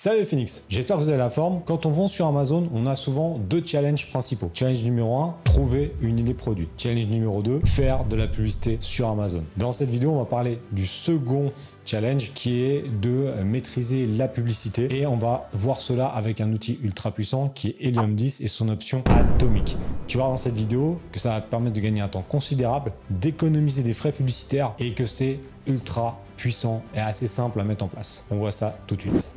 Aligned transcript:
Salut 0.00 0.24
Phoenix, 0.24 0.62
j'espère 0.68 0.96
que 0.96 1.02
vous 1.02 1.08
avez 1.08 1.18
la 1.18 1.28
forme. 1.28 1.60
Quand 1.66 1.84
on 1.84 1.90
vend 1.90 2.06
sur 2.06 2.24
Amazon, 2.24 2.68
on 2.72 2.86
a 2.86 2.94
souvent 2.94 3.36
deux 3.36 3.64
challenges 3.64 4.08
principaux. 4.08 4.48
Challenge 4.54 4.84
numéro 4.84 5.16
1, 5.16 5.34
trouver 5.42 5.92
une 6.00 6.20
idée 6.20 6.34
produit. 6.34 6.68
Challenge 6.76 7.08
numéro 7.08 7.42
2, 7.42 7.62
faire 7.64 8.04
de 8.04 8.14
la 8.14 8.28
publicité 8.28 8.76
sur 8.78 9.08
Amazon. 9.08 9.42
Dans 9.56 9.72
cette 9.72 9.88
vidéo, 9.88 10.12
on 10.12 10.18
va 10.18 10.24
parler 10.24 10.60
du 10.70 10.86
second 10.86 11.50
challenge 11.84 12.30
qui 12.34 12.62
est 12.62 12.84
de 13.00 13.42
maîtriser 13.42 14.06
la 14.06 14.28
publicité 14.28 15.00
et 15.00 15.04
on 15.04 15.16
va 15.16 15.48
voir 15.52 15.80
cela 15.80 16.06
avec 16.06 16.40
un 16.40 16.52
outil 16.52 16.78
ultra 16.84 17.10
puissant 17.10 17.48
qui 17.48 17.70
est 17.70 17.76
Helium 17.80 18.14
10 18.14 18.40
et 18.40 18.46
son 18.46 18.68
option 18.68 19.02
atomique. 19.10 19.76
Tu 20.06 20.16
voir 20.16 20.28
dans 20.28 20.36
cette 20.36 20.54
vidéo 20.54 21.00
que 21.10 21.18
ça 21.18 21.30
va 21.30 21.40
te 21.40 21.50
permettre 21.50 21.74
de 21.74 21.80
gagner 21.80 22.02
un 22.02 22.08
temps 22.08 22.24
considérable, 22.28 22.92
d'économiser 23.10 23.82
des 23.82 23.94
frais 23.94 24.12
publicitaires 24.12 24.76
et 24.78 24.92
que 24.92 25.06
c'est 25.06 25.40
ultra 25.68 26.18
puissant 26.36 26.82
et 26.94 27.00
assez 27.00 27.26
simple 27.26 27.60
à 27.60 27.64
mettre 27.64 27.84
en 27.84 27.88
place. 27.88 28.26
On 28.30 28.36
voit 28.36 28.52
ça 28.52 28.78
tout 28.86 28.96
de 28.96 29.02
suite. 29.02 29.34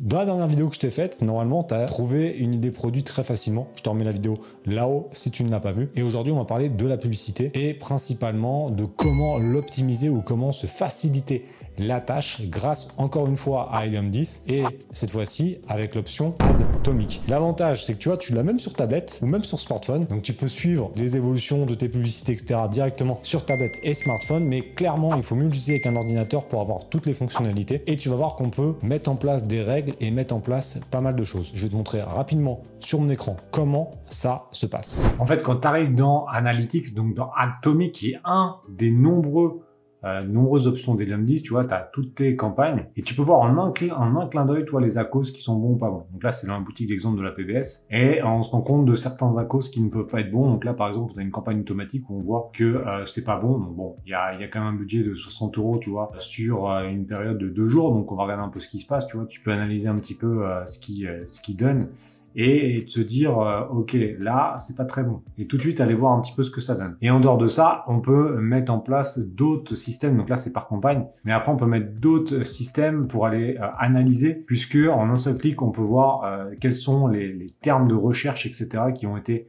Dans 0.00 0.18
la 0.18 0.26
dernière 0.26 0.48
vidéo 0.48 0.68
que 0.68 0.74
je 0.74 0.80
t'ai 0.80 0.90
faite, 0.90 1.22
normalement, 1.22 1.64
tu 1.64 1.72
as 1.72 1.86
trouvé 1.86 2.36
une 2.36 2.52
idée 2.52 2.70
produit 2.70 3.04
très 3.04 3.24
facilement. 3.24 3.68
Je 3.76 3.82
te 3.82 3.88
remets 3.88 4.04
la 4.04 4.12
vidéo 4.12 4.34
là-haut 4.66 5.08
si 5.12 5.30
tu 5.30 5.44
ne 5.44 5.50
l'as 5.50 5.60
pas 5.60 5.72
vue. 5.72 5.88
Et 5.94 6.02
aujourd'hui, 6.02 6.32
on 6.32 6.36
va 6.36 6.44
parler 6.44 6.68
de 6.68 6.86
la 6.86 6.98
publicité 6.98 7.50
et 7.54 7.74
principalement 7.74 8.70
de 8.70 8.84
comment 8.84 9.38
l'optimiser 9.38 10.08
ou 10.08 10.20
comment 10.20 10.52
se 10.52 10.66
faciliter 10.66 11.46
la 11.78 12.00
tâche 12.00 12.42
grâce 12.48 12.88
encore 12.98 13.26
une 13.26 13.36
fois 13.36 13.68
à 13.72 13.86
Helium 13.86 14.10
10 14.10 14.44
et 14.48 14.62
cette 14.92 15.10
fois-ci 15.10 15.58
avec 15.68 15.94
l'option 15.94 16.34
Atomic. 16.40 17.22
L'avantage, 17.28 17.84
c'est 17.84 17.94
que 17.94 17.98
tu 17.98 18.08
vois, 18.08 18.18
tu 18.18 18.34
l'as 18.34 18.42
même 18.42 18.58
sur 18.58 18.74
tablette 18.74 19.18
ou 19.22 19.26
même 19.26 19.42
sur 19.42 19.58
smartphone. 19.58 20.06
Donc 20.06 20.22
tu 20.22 20.32
peux 20.32 20.48
suivre 20.48 20.90
les 20.96 21.16
évolutions 21.16 21.66
de 21.66 21.74
tes 21.74 21.88
publicités, 21.88 22.32
etc. 22.32 22.60
directement 22.70 23.20
sur 23.22 23.44
tablette 23.44 23.78
et 23.82 23.94
smartphone. 23.94 24.44
Mais 24.44 24.62
clairement, 24.62 25.16
il 25.16 25.22
faut 25.22 25.34
mieux 25.34 25.44
l'utiliser 25.44 25.74
avec 25.74 25.86
un 25.86 25.96
ordinateur 25.96 26.46
pour 26.46 26.60
avoir 26.60 26.88
toutes 26.88 27.06
les 27.06 27.14
fonctionnalités. 27.14 27.82
Et 27.86 27.96
tu 27.96 28.08
vas 28.08 28.16
voir 28.16 28.36
qu'on 28.36 28.50
peut 28.50 28.74
mettre 28.82 29.10
en 29.10 29.16
place 29.16 29.46
des 29.46 29.62
règles 29.62 29.94
et 30.00 30.10
mettre 30.10 30.34
en 30.34 30.40
place 30.40 30.80
pas 30.90 31.00
mal 31.00 31.16
de 31.16 31.24
choses. 31.24 31.50
Je 31.54 31.62
vais 31.62 31.70
te 31.70 31.76
montrer 31.76 32.02
rapidement 32.02 32.62
sur 32.80 33.00
mon 33.00 33.08
écran 33.08 33.36
comment 33.50 33.92
ça 34.08 34.44
se 34.52 34.66
passe. 34.66 35.06
En 35.18 35.26
fait, 35.26 35.42
quand 35.42 35.56
tu 35.56 35.68
arrives 35.68 35.94
dans 35.94 36.26
Analytics, 36.26 36.94
donc 36.94 37.14
dans 37.14 37.30
Atomic, 37.36 37.92
qui 37.92 38.10
est 38.10 38.20
un 38.24 38.56
des 38.68 38.90
nombreux 38.90 39.62
euh, 40.04 40.22
nombreuses 40.22 40.66
options 40.66 40.94
d'Helium 40.94 41.24
10, 41.24 41.42
tu 41.42 41.50
vois, 41.50 41.64
tu 41.64 41.72
as 41.72 41.88
toutes 41.92 42.14
tes 42.14 42.36
campagnes 42.36 42.86
et 42.96 43.02
tu 43.02 43.14
peux 43.14 43.22
voir 43.22 43.40
en 43.40 43.56
un, 43.58 43.72
en 43.96 44.16
un 44.16 44.28
clin 44.28 44.44
d'œil, 44.44 44.64
toi, 44.64 44.80
les 44.80 44.98
ACOS 44.98 45.32
qui 45.32 45.40
sont 45.40 45.56
bons 45.56 45.72
ou 45.72 45.76
pas 45.76 45.90
bons. 45.90 46.06
Donc 46.12 46.22
là, 46.22 46.32
c'est 46.32 46.46
dans 46.46 46.54
la 46.54 46.60
boutique 46.60 46.88
d'exemple 46.88 47.18
de 47.18 47.22
la 47.22 47.32
PBS 47.32 47.86
et 47.90 48.22
on 48.22 48.42
se 48.42 48.50
rend 48.50 48.60
compte 48.60 48.84
de 48.84 48.94
certains 48.94 49.36
ACOS 49.36 49.70
qui 49.72 49.82
ne 49.82 49.88
peuvent 49.88 50.06
pas 50.06 50.20
être 50.20 50.30
bons. 50.30 50.50
Donc 50.50 50.64
là, 50.64 50.74
par 50.74 50.88
exemple, 50.88 51.12
on 51.16 51.18
a 51.18 51.22
une 51.22 51.30
campagne 51.30 51.60
automatique 51.60 52.08
où 52.10 52.18
on 52.18 52.22
voit 52.22 52.50
que 52.52 52.64
euh, 52.64 53.06
c'est 53.06 53.24
pas 53.24 53.38
bon. 53.38 53.58
Donc 53.58 53.74
bon, 53.74 53.96
il 54.04 54.10
y 54.10 54.14
a, 54.14 54.38
y 54.38 54.44
a 54.44 54.48
quand 54.48 54.60
même 54.60 54.74
un 54.74 54.76
budget 54.76 55.02
de 55.02 55.14
60 55.14 55.56
euros, 55.58 55.78
tu 55.78 55.90
vois, 55.90 56.12
sur 56.18 56.70
euh, 56.70 56.88
une 56.88 57.06
période 57.06 57.38
de 57.38 57.48
deux 57.48 57.68
jours. 57.68 57.92
Donc 57.92 58.12
on 58.12 58.16
va 58.16 58.24
regarder 58.24 58.44
un 58.44 58.48
peu 58.48 58.60
ce 58.60 58.68
qui 58.68 58.80
se 58.80 58.86
passe, 58.86 59.06
tu 59.06 59.16
vois. 59.16 59.26
Tu 59.26 59.40
peux 59.40 59.52
analyser 59.52 59.88
un 59.88 59.96
petit 59.96 60.14
peu 60.14 60.44
ce 60.66 60.78
qui 60.78 61.06
ce 61.26 61.40
qui 61.40 61.54
donne 61.54 61.88
et 62.34 62.84
se 62.88 63.00
dire 63.00 63.38
euh, 63.38 63.66
ok 63.68 63.96
là 64.18 64.54
c'est 64.58 64.76
pas 64.76 64.84
très 64.84 65.02
bon. 65.02 65.22
Et 65.38 65.46
tout 65.46 65.56
de 65.56 65.62
suite 65.62 65.80
aller 65.80 65.94
voir 65.94 66.12
un 66.12 66.20
petit 66.20 66.34
peu 66.34 66.44
ce 66.44 66.50
que 66.50 66.60
ça 66.60 66.74
donne. 66.74 66.96
Et 67.00 67.10
en 67.10 67.20
dehors 67.20 67.38
de 67.38 67.46
ça 67.46 67.84
on 67.86 68.00
peut 68.00 68.36
mettre 68.38 68.72
en 68.72 68.78
place 68.78 69.18
d'autres 69.18 69.74
systèmes. 69.74 70.16
Donc 70.16 70.28
là 70.28 70.36
c'est 70.36 70.52
par 70.52 70.66
campagne. 70.66 71.06
Mais 71.24 71.32
après 71.32 71.52
on 71.52 71.56
peut 71.56 71.66
mettre 71.66 71.92
d'autres 71.92 72.42
systèmes 72.44 73.06
pour 73.06 73.26
aller 73.26 73.56
euh, 73.60 73.66
analyser 73.78 74.34
puisque 74.34 74.76
en 74.76 75.10
un 75.10 75.16
seul 75.16 75.38
clic 75.38 75.62
on 75.62 75.70
peut 75.70 75.82
voir 75.82 76.24
euh, 76.24 76.50
quels 76.60 76.74
sont 76.74 77.06
les, 77.06 77.32
les, 77.32 77.50
termes 77.62 77.88
de 77.88 77.94
recherche 77.94 78.46
etc 78.46 78.84
qui 78.94 79.06
ont 79.06 79.16
été 79.16 79.48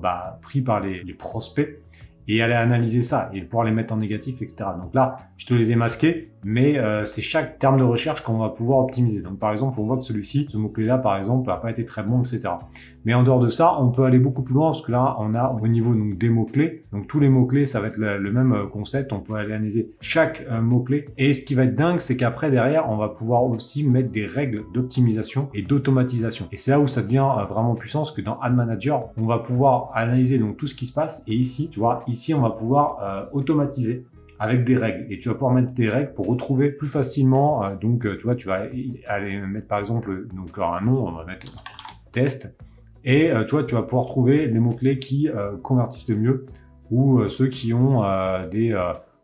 bah, 0.00 0.38
pris 0.42 0.60
par 0.60 0.80
les, 0.80 1.02
les 1.02 1.14
prospects 1.14 1.80
et 2.26 2.42
aller 2.42 2.54
analyser 2.54 3.02
ça 3.02 3.30
et 3.32 3.42
pouvoir 3.42 3.64
les 3.64 3.72
mettre 3.72 3.92
en 3.92 3.98
négatif, 3.98 4.42
etc. 4.42 4.70
Donc 4.80 4.94
là, 4.94 5.16
je 5.36 5.46
te 5.46 5.54
les 5.54 5.70
ai 5.70 5.76
masqués, 5.76 6.32
mais 6.42 6.78
euh, 6.78 7.04
c'est 7.04 7.22
chaque 7.22 7.58
terme 7.58 7.78
de 7.78 7.84
recherche 7.84 8.22
qu'on 8.22 8.38
va 8.38 8.48
pouvoir 8.50 8.78
optimiser. 8.78 9.20
Donc 9.20 9.38
par 9.38 9.52
exemple, 9.52 9.78
on 9.80 9.84
voit 9.84 9.96
que 9.96 10.04
celui-ci, 10.04 10.48
ce 10.50 10.56
mot-clé-là, 10.56 10.98
par 10.98 11.16
exemple, 11.16 11.48
n'a 11.48 11.56
pas 11.56 11.70
été 11.70 11.84
très 11.84 12.02
bon, 12.02 12.20
etc. 12.20 12.48
Mais 13.04 13.14
en 13.14 13.22
dehors 13.22 13.40
de 13.40 13.48
ça, 13.48 13.80
on 13.80 13.90
peut 13.90 14.04
aller 14.04 14.18
beaucoup 14.18 14.42
plus 14.42 14.54
loin 14.54 14.70
parce 14.70 14.82
que 14.82 14.92
là, 14.92 15.16
on 15.18 15.34
a 15.34 15.56
au 15.60 15.68
niveau 15.68 15.94
donc, 15.94 16.16
des 16.16 16.30
mots-clés. 16.30 16.84
Donc 16.92 17.06
tous 17.06 17.20
les 17.20 17.28
mots-clés, 17.28 17.66
ça 17.66 17.80
va 17.80 17.88
être 17.88 17.96
le, 17.96 18.32
même 18.32 18.52
euh, 18.52 18.66
concept. 18.66 19.12
On 19.12 19.20
peut 19.20 19.34
analyser 19.34 19.90
chaque 20.00 20.44
euh, 20.50 20.60
mot-clé. 20.60 21.06
Et 21.18 21.32
ce 21.32 21.42
qui 21.42 21.54
va 21.54 21.64
être 21.64 21.76
dingue, 21.76 22.00
c'est 22.00 22.16
qu'après, 22.16 22.50
derrière, 22.50 22.90
on 22.90 22.96
va 22.96 23.08
pouvoir 23.08 23.44
aussi 23.44 23.86
mettre 23.86 24.10
des 24.10 24.26
règles 24.26 24.64
d'optimisation 24.72 25.48
et 25.54 25.62
d'automatisation. 25.62 26.48
Et 26.52 26.56
c'est 26.56 26.70
là 26.70 26.80
où 26.80 26.88
ça 26.88 27.02
devient 27.02 27.28
vraiment 27.48 27.74
puissant, 27.74 28.00
parce 28.00 28.12
que 28.12 28.22
dans 28.22 28.38
Ad 28.40 28.54
Manager, 28.54 29.08
on 29.16 29.26
va 29.26 29.38
pouvoir 29.38 29.90
analyser 29.94 30.38
donc 30.38 30.56
tout 30.56 30.66
ce 30.66 30.74
qui 30.74 30.86
se 30.86 30.92
passe. 30.92 31.24
Et 31.28 31.34
ici, 31.34 31.70
tu 31.70 31.80
vois, 31.80 32.00
ici, 32.06 32.34
on 32.34 32.40
va 32.40 32.50
pouvoir 32.50 33.28
automatiser 33.32 34.04
avec 34.38 34.64
des 34.64 34.76
règles 34.76 35.06
et 35.12 35.18
tu 35.18 35.28
vas 35.28 35.34
pouvoir 35.34 35.52
mettre 35.52 35.72
des 35.72 35.88
règles 35.88 36.12
pour 36.12 36.26
retrouver 36.26 36.70
plus 36.70 36.88
facilement 36.88 37.64
euh, 37.64 37.76
donc 37.76 38.04
euh, 38.04 38.16
tu 38.16 38.24
vois 38.24 38.34
tu 38.34 38.48
vas 38.48 38.66
aller 39.06 39.40
mettre 39.40 39.68
par 39.68 39.78
exemple 39.78 40.26
donc 40.34 40.50
un 40.58 40.80
nom 40.80 41.06
on 41.06 41.12
va 41.12 41.24
mettre 41.24 41.46
test 42.12 42.54
et 43.04 43.30
euh, 43.30 43.44
tu 43.44 43.52
vois 43.52 43.64
tu 43.64 43.74
vas 43.74 43.82
pouvoir 43.82 44.06
trouver 44.06 44.46
les 44.46 44.58
mots 44.58 44.72
clés 44.72 44.98
qui 44.98 45.28
convertissent 45.62 46.08
le 46.08 46.16
mieux 46.16 46.46
ou 46.90 47.28
ceux 47.28 47.48
qui 47.48 47.72
ont 47.72 48.02
des 48.50 48.74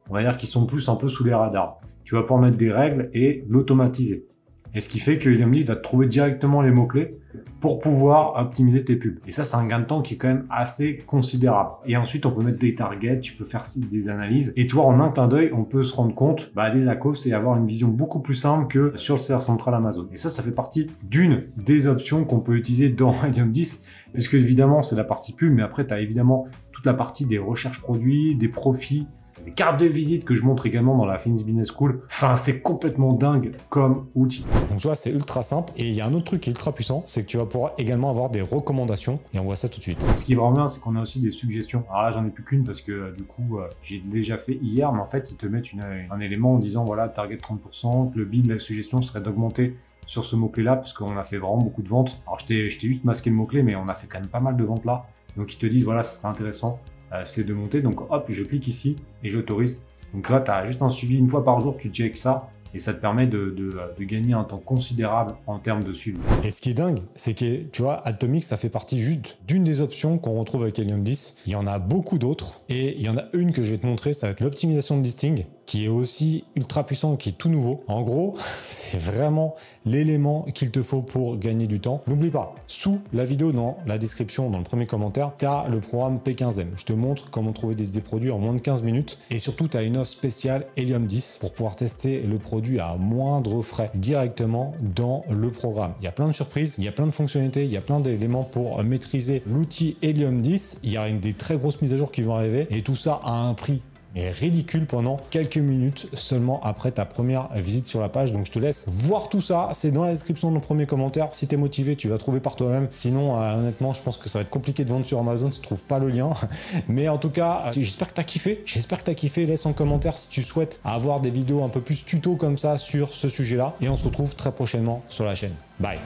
on 0.09 0.15
va 0.15 0.23
dire 0.23 0.37
qui 0.37 0.47
sont 0.47 0.67
plus 0.67 0.89
un 0.89 0.97
peu 0.97 1.09
sous 1.09 1.25
les 1.25 1.35
radars. 1.35 1.79
Tu 2.05 2.15
vas 2.15 2.23
pouvoir 2.23 2.41
mettre 2.41 2.57
des 2.57 2.73
règles 2.73 3.11
et 3.15 3.45
l'automatiser 3.49 4.27
et 4.75 4.81
ce 4.81 4.88
qui 4.88 5.00
fait 5.00 5.19
que 5.19 5.28
Lee 5.28 5.62
va 5.64 5.76
trouver 5.76 6.06
directement 6.06 6.62
les 6.62 6.70
mots-clés 6.70 7.16
pour 7.60 7.81
pouvoir 7.81 8.41
optimiser 8.41 8.84
tes 8.84 8.97
pubs. 8.97 9.19
Et 9.26 9.32
ça, 9.32 9.44
c'est 9.44 9.56
un 9.56 9.66
gain 9.66 9.81
de 9.81 9.84
temps 9.84 10.00
qui 10.00 10.14
est 10.14 10.16
quand 10.16 10.28
même 10.28 10.47
assez 10.48 10.98
considérable. 10.98 11.70
Et 11.86 11.97
ensuite, 11.97 12.25
on 12.25 12.31
peut 12.31 12.42
mettre 12.42 12.58
des 12.58 12.75
targets, 12.75 13.20
tu 13.20 13.34
peux 13.34 13.44
faire 13.44 13.64
des 13.91 14.08
analyses. 14.08 14.53
Et 14.56 14.66
tu 14.66 14.76
vois, 14.76 14.86
en 14.86 15.00
un 15.00 15.10
clin 15.10 15.28
d'œil, 15.28 15.50
on 15.53 15.64
peut 15.64 15.82
se 15.82 15.94
rendre 15.94 16.14
compte 16.14 16.53
bah, 16.54 16.70
des 16.70 16.88
ACOS 16.88 17.26
et 17.26 17.32
avoir 17.32 17.56
une 17.56 17.66
vision 17.66 17.88
beaucoup 17.88 18.20
plus 18.20 18.34
simple 18.34 18.69
que 18.69 18.92
sur 18.97 19.16
le 19.16 19.20
serveur 19.20 19.44
central 19.44 19.75
Amazon. 19.75 20.08
Et 20.12 20.16
ça, 20.16 20.31
ça 20.31 20.42
fait 20.42 20.53
partie 20.53 20.87
d'une 21.02 21.44
des 21.56 21.87
options 21.87 22.25
qu'on 22.25 22.41
peut 22.41 22.56
utiliser 22.56 22.88
dans 22.88 23.14
Medium 23.22 23.50
10, 23.50 23.87
puisque 24.12 24.34
évidemment, 24.34 24.82
c'est 24.82 24.97
la 24.97 25.04
partie 25.04 25.32
pub, 25.32 25.52
mais 25.52 25.62
après, 25.62 25.87
tu 25.87 25.92
as 25.92 26.00
évidemment 26.00 26.47
toute 26.72 26.87
la 26.87 26.94
partie 26.94 27.26
des 27.26 27.38
recherches 27.38 27.81
produits, 27.81 28.34
des 28.37 28.48
profits, 28.48 29.06
des 29.50 29.55
cartes 29.55 29.81
de 29.81 29.87
visite 29.87 30.25
que 30.25 30.34
je 30.34 30.44
montre 30.44 30.66
également 30.66 30.97
dans 30.97 31.05
la 31.05 31.19
Phoenix 31.19 31.43
Business 31.43 31.72
School. 31.77 32.00
Enfin, 32.06 32.37
c'est 32.37 32.62
complètement 32.62 33.12
dingue 33.12 33.53
comme 33.69 34.06
outil. 34.15 34.44
Donc 34.71 34.78
tu 34.78 34.87
vois, 34.87 34.94
c'est 34.94 35.11
ultra 35.11 35.43
simple. 35.43 35.72
Et 35.77 35.88
il 35.88 35.94
y 35.94 36.00
a 36.00 36.06
un 36.06 36.15
autre 36.15 36.27
truc 36.27 36.43
qui 36.43 36.50
est 36.50 36.53
ultra 36.53 36.72
puissant, 36.72 37.03
c'est 37.06 37.22
que 37.22 37.27
tu 37.27 37.37
vas 37.37 37.47
pouvoir 37.47 37.72
également 37.77 38.11
avoir 38.11 38.31
des 38.31 38.43
recommandations. 38.43 39.19
Et 39.34 39.41
on 39.41 39.44
voit 39.44 39.56
ça 39.56 39.69
tout 39.69 39.78
de 39.78 39.83
suite. 39.83 40.03
Ce 40.15 40.25
qui 40.25 40.33
est 40.33 40.37
vraiment 40.37 40.53
bien, 40.53 40.66
c'est 40.69 40.81
qu'on 40.81 40.94
a 40.94 41.03
aussi 41.03 41.21
des 41.21 41.33
suggestions. 41.33 41.84
Alors 41.91 42.03
là, 42.03 42.11
j'en 42.12 42.25
ai 42.25 42.31
plus 42.31 42.44
qu'une 42.44 42.65
parce 42.65 42.81
que 42.81 42.93
euh, 42.93 43.15
du 43.16 43.25
coup, 43.25 43.59
euh, 43.59 43.69
j'ai 43.83 43.99
déjà 43.99 44.38
fait 44.38 44.59
hier, 44.62 44.93
mais 44.93 45.00
en 45.00 45.06
fait, 45.06 45.31
ils 45.33 45.37
te 45.37 45.47
mettent 45.47 45.67
un 46.11 46.21
élément 46.21 46.55
en 46.55 46.59
disant, 46.59 46.84
voilà, 46.84 47.09
target 47.09 47.37
30%, 47.37 48.12
que 48.12 48.19
le 48.19 48.25
bid 48.25 48.47
de 48.47 48.55
la 48.55 48.61
suggestion 48.61 49.03
serait 49.03 49.21
d'augmenter 49.21 49.77
sur 50.06 50.25
ce 50.25 50.37
mot-clé 50.37 50.62
là, 50.62 50.77
parce 50.77 50.93
qu'on 50.93 51.17
a 51.17 51.25
fait 51.25 51.38
vraiment 51.38 51.59
beaucoup 51.59 51.82
de 51.82 51.88
ventes. 51.88 52.21
Alors 52.27 52.41
je 52.41 52.47
t'ai 52.47 52.71
juste 52.71 53.05
masqué 53.05 53.31
le 53.31 53.37
mot-clé, 53.37 53.62
mais 53.62 53.77
on 53.77 53.88
a 53.88 53.94
fait 53.94 54.06
quand 54.09 54.19
même 54.19 54.28
pas 54.28 54.41
mal 54.41 54.56
de 54.56 54.65
ventes 54.65 54.84
là. 54.84 55.06
Donc 55.37 55.53
ils 55.55 55.59
te 55.59 55.67
disent, 55.67 55.84
voilà, 55.84 56.03
ça 56.03 56.21
serait 56.21 56.28
intéressant. 56.28 56.81
Euh, 57.12 57.22
c'est 57.25 57.44
de 57.44 57.54
monter. 57.54 57.82
Donc 57.82 58.00
hop, 58.10 58.26
je 58.28 58.44
clique 58.44 58.69
ici 58.69 58.97
et 59.22 59.31
j'autorise. 59.31 59.82
Donc 60.15 60.28
là, 60.28 60.41
tu 60.41 60.50
as 60.50 60.66
juste 60.66 60.82
un 60.82 60.91
suivi 60.91 61.16
une 61.16 61.28
fois 61.28 61.44
par 61.44 61.60
jour, 61.60 61.76
tu 61.78 61.88
check 61.91 62.19
ça 62.19 62.50
et 62.75 62.78
ça 62.78 62.94
te 62.94 63.00
permet 63.00 63.26
de, 63.26 63.50
de, 63.50 64.04
gagner 64.04 64.32
un 64.32 64.44
temps 64.44 64.59
considérable 64.65 65.34
en 65.47 65.59
termes 65.59 65.82
de 65.82 65.93
suivi. 65.93 66.19
Et 66.44 66.50
ce 66.50 66.60
qui 66.60 66.70
est 66.70 66.75
dingue, 66.75 67.00
c'est 67.15 67.34
que 67.34 67.65
tu 67.65 67.82
vois, 67.82 68.06
Atomic, 68.06 68.44
ça 68.44 68.56
fait 68.56 68.69
partie 68.69 69.00
juste 69.00 69.38
d'une 69.47 69.65
des 69.65 69.81
options 69.81 70.19
qu'on 70.19 70.38
retrouve 70.38 70.62
avec 70.62 70.78
Helium 70.78 71.03
10. 71.03 71.38
Il 71.47 71.53
y 71.53 71.56
en 71.56 71.66
a 71.66 71.78
beaucoup 71.78 72.19
d'autres 72.19 72.60
et 72.69 72.97
il 72.97 73.03
y 73.03 73.09
en 73.09 73.16
a 73.16 73.25
une 73.32 73.53
que 73.53 73.62
je 73.62 73.72
vais 73.72 73.78
te 73.78 73.87
montrer, 73.87 74.12
ça 74.12 74.26
va 74.26 74.32
être 74.32 74.41
l'optimisation 74.41 74.99
de 74.99 75.03
listing 75.03 75.44
qui 75.70 75.84
est 75.84 75.88
aussi 75.88 76.42
ultra 76.56 76.84
puissant, 76.84 77.14
qui 77.14 77.28
est 77.28 77.38
tout 77.38 77.48
nouveau. 77.48 77.84
En 77.86 78.03
gros, 78.03 78.34
c'est 78.69 78.98
vraiment 78.98 79.54
l'élément 79.86 80.44
qu'il 80.53 80.72
te 80.72 80.82
faut 80.82 81.00
pour 81.00 81.38
gagner 81.38 81.69
du 81.69 81.78
temps. 81.78 82.03
N'oublie 82.08 82.31
pas, 82.31 82.56
sous 82.66 82.98
la 83.12 83.25
vidéo, 83.25 83.53
dans 83.53 83.78
la 83.86 83.97
description, 83.97 84.50
dans 84.50 84.58
le 84.58 84.64
premier 84.64 84.86
commentaire, 84.86 85.31
tu 85.38 85.47
as 85.47 85.69
le 85.70 85.78
programme 85.78 86.19
P15M. 86.19 86.70
Je 86.75 86.84
te 86.84 86.92
montre 86.92 87.31
comment 87.31 87.53
trouver 87.53 87.76
des 87.76 88.00
produits 88.00 88.32
en 88.32 88.41
moins 88.41 88.54
de 88.54 88.60
15 88.60 88.82
minutes. 88.82 89.16
Et 89.31 89.38
surtout, 89.38 89.69
tu 89.69 89.76
as 89.76 89.84
une 89.84 89.97
offre 89.97 90.10
spéciale 90.10 90.66
Helium 90.76 91.06
10 91.06 91.38
pour 91.41 91.52
pouvoir 91.52 91.76
tester 91.76 92.20
le 92.23 92.38
produit 92.38 92.81
à 92.81 92.96
moindre 92.96 93.62
frais 93.62 93.93
directement 93.94 94.75
dans 94.81 95.25
le 95.31 95.52
programme. 95.52 95.93
Il 96.00 96.05
y 96.05 96.08
a 96.08 96.12
plein 96.12 96.26
de 96.26 96.32
surprises, 96.32 96.75
il 96.78 96.84
y 96.84 96.88
a 96.88 96.93
plein 96.93 97.06
de 97.06 97.12
fonctionnalités, 97.12 97.64
il 97.64 97.70
y 97.70 97.76
a 97.76 97.81
plein 97.81 98.00
d'éléments 98.00 98.43
pour 98.43 98.82
maîtriser 98.82 99.44
l'outil 99.46 99.96
Helium 100.02 100.43
10. 100.43 100.81
Il 100.82 100.90
y 100.90 100.96
a 100.96 101.08
une 101.08 101.20
des 101.20 101.34
très 101.34 101.56
grosses 101.56 101.81
mises 101.81 101.94
à 101.94 101.96
jour 101.96 102.11
qui 102.11 102.23
vont 102.23 102.34
arriver 102.34 102.66
et 102.70 102.82
tout 102.82 102.96
ça 102.96 103.20
à 103.23 103.34
un 103.34 103.55
prix 103.55 103.82
mais 104.15 104.31
ridicule 104.31 104.87
pendant 104.87 105.17
quelques 105.31 105.59
minutes 105.59 106.09
seulement 106.15 106.61
après 106.62 106.91
ta 106.91 107.05
première 107.05 107.49
visite 107.55 107.87
sur 107.87 108.01
la 108.01 108.09
page. 108.09 108.33
Donc 108.33 108.47
je 108.47 108.53
te 108.53 108.59
laisse 108.59 108.87
voir 108.89 109.29
tout 109.29 109.41
ça. 109.41 109.71
C'est 109.73 109.91
dans 109.91 110.05
la 110.05 110.12
description 110.12 110.49
de 110.49 110.55
mon 110.55 110.61
premier 110.61 110.87
commentaire. 110.87 111.29
Si 111.33 111.47
tu 111.47 111.55
es 111.55 111.59
motivé, 111.59 111.97
tu 111.97 112.09
vas 112.09 112.19
trouver 112.19 112.41
par 112.41 112.57
toi-même. 112.57 112.89
Sinon, 112.91 113.41
euh, 113.41 113.55
honnêtement, 113.55 113.93
je 113.93 114.03
pense 114.03 114.17
que 114.17 114.29
ça 114.29 114.39
va 114.39 114.43
être 114.43 114.51
compliqué 114.51 114.85
de 114.85 114.91
vendre 114.91 115.07
sur 115.07 115.19
Amazon 115.19 115.51
si 115.51 115.61
tu 115.61 115.67
trouves 115.67 115.83
pas 115.83 115.99
le 115.99 116.09
lien. 116.09 116.31
Mais 116.89 117.09
en 117.09 117.19
tout 117.19 117.31
cas, 117.31 117.65
euh, 117.67 117.73
j'espère 117.73 118.09
que 118.09 118.15
tu 118.15 118.21
as 118.21 118.25
kiffé. 118.25 118.62
J'espère 118.67 118.99
que 118.99 119.05
tu 119.05 119.11
as 119.11 119.15
kiffé. 119.15 119.47
Laisse 119.47 119.67
en 119.67 119.73
commentaire 119.73 120.17
si 120.17 120.29
tu 120.29 120.43
souhaites 120.43 120.81
avoir 120.85 121.21
des 121.21 121.31
vidéos 121.31 121.62
un 121.62 121.69
peu 121.69 121.81
plus 121.81 122.05
tuto 122.05 122.37
comme 122.37 122.59
ça 122.59 122.79
sur 122.79 123.15
ce 123.15 123.29
sujet-là. 123.29 123.75
Et 123.81 123.89
on 123.89 123.97
se 123.97 124.05
retrouve 124.05 124.35
très 124.35 124.53
prochainement 124.53 125.03
sur 125.09 125.25
la 125.25 125.35
chaîne. 125.35 125.55
Bye 125.79 125.99